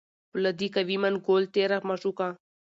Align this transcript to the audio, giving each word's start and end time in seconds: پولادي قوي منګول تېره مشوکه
پولادي 0.31 0.67
قوي 0.75 0.97
منګول 1.03 1.43
تېره 1.53 1.77
مشوکه 1.87 2.29